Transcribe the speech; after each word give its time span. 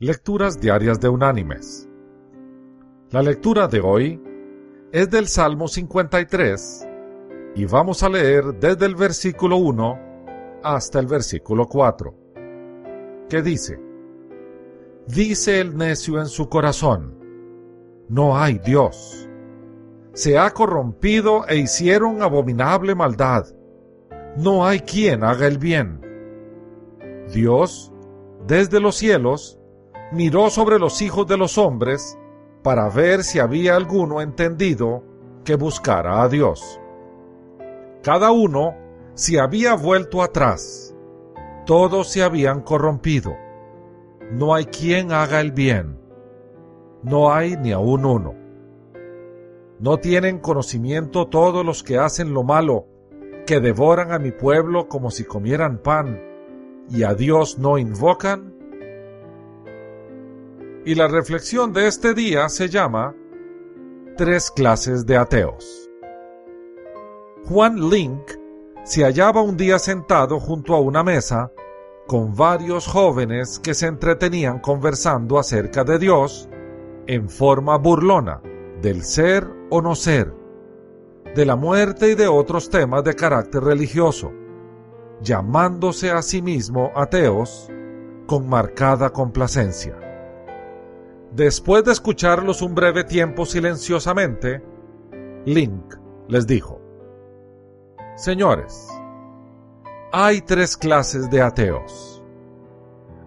Lecturas 0.00 0.60
Diarias 0.60 1.00
de 1.00 1.08
Unánimes. 1.08 1.88
La 3.10 3.20
lectura 3.20 3.66
de 3.66 3.80
hoy 3.80 4.22
es 4.92 5.10
del 5.10 5.26
Salmo 5.26 5.66
53 5.66 6.88
y 7.56 7.64
vamos 7.64 8.04
a 8.04 8.08
leer 8.08 8.44
desde 8.60 8.86
el 8.86 8.94
versículo 8.94 9.56
1 9.56 9.98
hasta 10.62 11.00
el 11.00 11.08
versículo 11.08 11.66
4, 11.66 12.14
que 13.28 13.42
dice, 13.42 13.80
Dice 15.08 15.60
el 15.60 15.76
necio 15.76 16.20
en 16.20 16.26
su 16.26 16.48
corazón, 16.48 17.18
no 18.08 18.38
hay 18.38 18.60
Dios. 18.60 19.28
Se 20.12 20.38
ha 20.38 20.48
corrompido 20.50 21.44
e 21.48 21.56
hicieron 21.56 22.22
abominable 22.22 22.94
maldad. 22.94 23.46
No 24.36 24.64
hay 24.64 24.78
quien 24.78 25.24
haga 25.24 25.48
el 25.48 25.58
bien. 25.58 26.00
Dios, 27.32 27.92
desde 28.46 28.78
los 28.78 28.94
cielos, 28.94 29.57
miró 30.10 30.50
sobre 30.50 30.78
los 30.78 31.02
hijos 31.02 31.26
de 31.26 31.36
los 31.36 31.58
hombres 31.58 32.18
para 32.62 32.88
ver 32.88 33.22
si 33.22 33.38
había 33.38 33.76
alguno 33.76 34.20
entendido 34.20 35.02
que 35.44 35.54
buscara 35.54 36.22
a 36.22 36.28
Dios. 36.28 36.80
Cada 38.02 38.30
uno 38.30 38.74
se 39.14 39.40
había 39.40 39.74
vuelto 39.74 40.22
atrás, 40.22 40.94
todos 41.66 42.08
se 42.08 42.22
habían 42.22 42.62
corrompido. 42.62 43.36
No 44.30 44.54
hay 44.54 44.66
quien 44.66 45.12
haga 45.12 45.40
el 45.40 45.52
bien, 45.52 45.98
no 47.02 47.32
hay 47.32 47.56
ni 47.56 47.72
aun 47.72 48.04
uno. 48.04 48.34
No 49.80 49.98
tienen 49.98 50.38
conocimiento 50.38 51.28
todos 51.28 51.64
los 51.64 51.82
que 51.82 51.98
hacen 51.98 52.34
lo 52.34 52.42
malo, 52.42 52.86
que 53.46 53.60
devoran 53.60 54.12
a 54.12 54.18
mi 54.18 54.32
pueblo 54.32 54.88
como 54.88 55.10
si 55.10 55.24
comieran 55.24 55.78
pan, 55.78 56.20
y 56.90 57.04
a 57.04 57.14
Dios 57.14 57.58
no 57.58 57.78
invocan 57.78 58.57
y 60.88 60.94
la 60.94 61.06
reflexión 61.06 61.74
de 61.74 61.86
este 61.86 62.14
día 62.14 62.48
se 62.48 62.70
llama 62.70 63.14
Tres 64.16 64.50
clases 64.50 65.04
de 65.04 65.18
ateos. 65.18 65.86
Juan 67.44 67.90
Link 67.90 68.22
se 68.84 69.04
hallaba 69.04 69.42
un 69.42 69.58
día 69.58 69.78
sentado 69.78 70.40
junto 70.40 70.74
a 70.74 70.80
una 70.80 71.02
mesa 71.04 71.52
con 72.06 72.34
varios 72.34 72.86
jóvenes 72.86 73.58
que 73.58 73.74
se 73.74 73.86
entretenían 73.86 74.60
conversando 74.60 75.38
acerca 75.38 75.84
de 75.84 75.98
Dios 75.98 76.48
en 77.06 77.28
forma 77.28 77.76
burlona, 77.76 78.40
del 78.80 79.02
ser 79.02 79.46
o 79.68 79.82
no 79.82 79.94
ser, 79.94 80.32
de 81.34 81.44
la 81.44 81.56
muerte 81.56 82.12
y 82.12 82.14
de 82.14 82.28
otros 82.28 82.70
temas 82.70 83.04
de 83.04 83.12
carácter 83.12 83.62
religioso, 83.62 84.32
llamándose 85.20 86.10
a 86.10 86.22
sí 86.22 86.40
mismo 86.40 86.92
ateos 86.96 87.68
con 88.26 88.48
marcada 88.48 89.10
complacencia. 89.10 90.07
Después 91.32 91.84
de 91.84 91.92
escucharlos 91.92 92.62
un 92.62 92.74
breve 92.74 93.04
tiempo 93.04 93.44
silenciosamente, 93.44 94.62
Link 95.44 95.94
les 96.28 96.46
dijo, 96.46 96.80
Señores, 98.16 98.88
hay 100.10 100.40
tres 100.40 100.76
clases 100.76 101.30
de 101.30 101.42
ateos. 101.42 102.22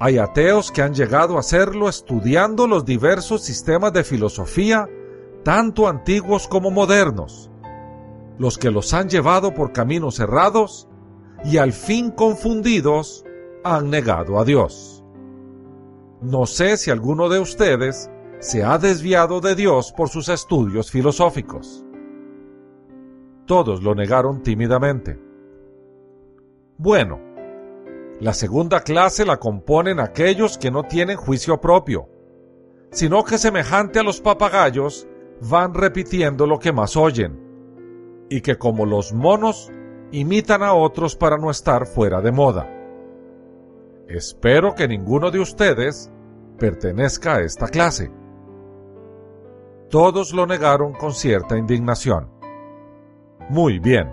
Hay 0.00 0.18
ateos 0.18 0.72
que 0.72 0.82
han 0.82 0.92
llegado 0.92 1.38
a 1.38 1.42
serlo 1.42 1.88
estudiando 1.88 2.66
los 2.66 2.84
diversos 2.84 3.42
sistemas 3.42 3.92
de 3.92 4.02
filosofía, 4.02 4.88
tanto 5.44 5.88
antiguos 5.88 6.48
como 6.48 6.70
modernos, 6.70 7.50
los 8.38 8.58
que 8.58 8.70
los 8.72 8.92
han 8.92 9.08
llevado 9.08 9.54
por 9.54 9.72
caminos 9.72 10.18
errados 10.18 10.88
y 11.44 11.58
al 11.58 11.72
fin 11.72 12.10
confundidos 12.10 13.24
han 13.62 13.88
negado 13.88 14.38
a 14.38 14.44
Dios. 14.44 14.93
No 16.24 16.46
sé 16.46 16.78
si 16.78 16.90
alguno 16.90 17.28
de 17.28 17.38
ustedes 17.38 18.10
se 18.38 18.64
ha 18.64 18.78
desviado 18.78 19.42
de 19.42 19.54
Dios 19.54 19.92
por 19.92 20.08
sus 20.08 20.30
estudios 20.30 20.90
filosóficos. 20.90 21.84
Todos 23.44 23.82
lo 23.82 23.94
negaron 23.94 24.42
tímidamente. 24.42 25.20
Bueno, 26.78 27.20
la 28.20 28.32
segunda 28.32 28.80
clase 28.80 29.26
la 29.26 29.36
componen 29.36 30.00
aquellos 30.00 30.56
que 30.56 30.70
no 30.70 30.84
tienen 30.84 31.18
juicio 31.18 31.60
propio, 31.60 32.08
sino 32.90 33.22
que 33.22 33.36
semejante 33.36 33.98
a 33.98 34.02
los 34.02 34.22
papagayos 34.22 35.06
van 35.42 35.74
repitiendo 35.74 36.46
lo 36.46 36.58
que 36.58 36.72
más 36.72 36.96
oyen, 36.96 37.38
y 38.30 38.40
que 38.40 38.56
como 38.56 38.86
los 38.86 39.12
monos 39.12 39.70
imitan 40.10 40.62
a 40.62 40.72
otros 40.72 41.16
para 41.16 41.36
no 41.36 41.50
estar 41.50 41.84
fuera 41.86 42.22
de 42.22 42.32
moda. 42.32 42.70
Espero 44.08 44.74
que 44.74 44.88
ninguno 44.88 45.30
de 45.30 45.40
ustedes 45.40 46.10
pertenezca 46.64 47.34
a 47.34 47.40
esta 47.42 47.68
clase. 47.68 48.10
Todos 49.90 50.32
lo 50.32 50.46
negaron 50.46 50.94
con 50.94 51.12
cierta 51.12 51.58
indignación. 51.58 52.30
Muy 53.50 53.78
bien. 53.78 54.08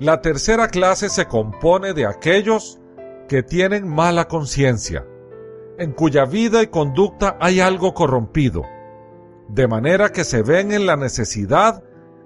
La 0.00 0.20
tercera 0.20 0.66
clase 0.66 1.08
se 1.08 1.26
compone 1.26 1.92
de 1.92 2.04
aquellos 2.04 2.80
que 3.28 3.44
tienen 3.44 3.86
mala 3.86 4.26
conciencia, 4.26 5.06
en 5.78 5.92
cuya 5.92 6.24
vida 6.24 6.64
y 6.64 6.66
conducta 6.66 7.36
hay 7.40 7.60
algo 7.60 7.94
corrompido, 7.94 8.62
de 9.48 9.68
manera 9.68 10.10
que 10.10 10.24
se 10.24 10.42
ven 10.42 10.72
en 10.72 10.84
la 10.84 10.96
necesidad 10.96 11.84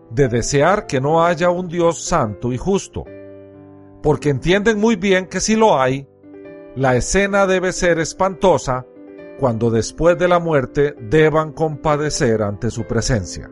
de 0.09 0.29
desear 0.29 0.87
que 0.87 1.03
no 1.03 1.27
haya 1.27 1.51
un 1.51 1.69
Dios 1.69 2.03
santo 2.03 2.55
y 2.55 2.57
justo, 2.57 3.05
porque 4.03 4.31
entienden 4.31 4.81
muy 4.81 4.97
bien 4.97 5.27
que 5.27 5.41
si 5.41 5.57
lo 5.57 5.79
hay, 5.79 6.09
la 6.75 6.97
escena 6.97 7.47
debe 7.47 7.73
ser 7.73 7.99
espantosa 7.99 8.87
cuando 9.41 9.71
después 9.71 10.19
de 10.19 10.29
la 10.29 10.39
muerte 10.39 10.95
deban 11.01 11.53
compadecer 11.53 12.43
ante 12.43 12.71
su 12.71 12.85
presencia. 12.85 13.51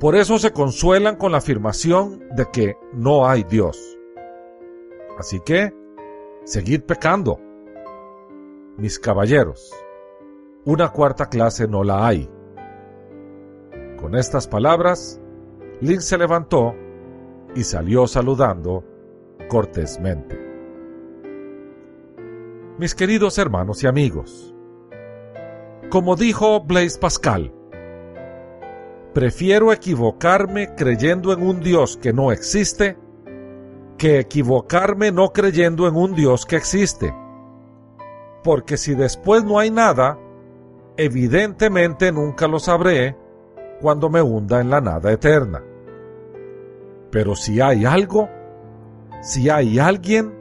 Por 0.00 0.16
eso 0.16 0.36
se 0.36 0.52
consuelan 0.52 1.14
con 1.14 1.30
la 1.30 1.38
afirmación 1.38 2.24
de 2.34 2.46
que 2.52 2.74
no 2.92 3.28
hay 3.28 3.44
Dios. 3.44 3.78
Así 5.16 5.38
que, 5.38 5.72
seguid 6.44 6.82
pecando. 6.82 7.38
Mis 8.76 8.98
caballeros, 8.98 9.72
una 10.64 10.88
cuarta 10.88 11.28
clase 11.28 11.68
no 11.68 11.84
la 11.84 12.04
hay. 12.04 12.28
Con 13.96 14.16
estas 14.16 14.48
palabras, 14.48 15.20
Lin 15.80 16.00
se 16.00 16.18
levantó 16.18 16.74
y 17.54 17.62
salió 17.62 18.08
saludando 18.08 18.82
cortésmente 19.48 20.51
mis 22.78 22.94
queridos 22.94 23.38
hermanos 23.38 23.82
y 23.82 23.86
amigos. 23.86 24.54
Como 25.90 26.16
dijo 26.16 26.60
Blaise 26.60 26.98
Pascal, 26.98 27.52
prefiero 29.12 29.72
equivocarme 29.72 30.74
creyendo 30.74 31.32
en 31.32 31.42
un 31.42 31.60
Dios 31.60 31.96
que 31.96 32.12
no 32.12 32.32
existe 32.32 32.96
que 34.02 34.18
equivocarme 34.18 35.12
no 35.12 35.32
creyendo 35.32 35.86
en 35.86 35.94
un 35.94 36.16
Dios 36.16 36.44
que 36.44 36.56
existe. 36.56 37.14
Porque 38.42 38.76
si 38.76 38.96
después 38.96 39.44
no 39.44 39.60
hay 39.60 39.70
nada, 39.70 40.18
evidentemente 40.96 42.10
nunca 42.10 42.48
lo 42.48 42.58
sabré 42.58 43.16
cuando 43.80 44.10
me 44.10 44.20
hunda 44.20 44.60
en 44.60 44.70
la 44.70 44.80
nada 44.80 45.12
eterna. 45.12 45.62
Pero 47.12 47.36
si 47.36 47.60
hay 47.60 47.84
algo, 47.84 48.28
si 49.20 49.48
hay 49.50 49.78
alguien, 49.78 50.34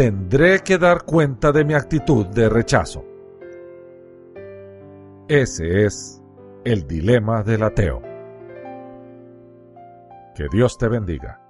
tendré 0.00 0.60
que 0.60 0.78
dar 0.78 1.04
cuenta 1.04 1.52
de 1.52 1.62
mi 1.62 1.74
actitud 1.74 2.24
de 2.28 2.48
rechazo. 2.48 3.04
Ese 5.28 5.84
es 5.84 6.22
el 6.64 6.86
dilema 6.86 7.42
del 7.42 7.62
ateo. 7.62 8.00
Que 10.34 10.46
Dios 10.50 10.78
te 10.78 10.88
bendiga. 10.88 11.42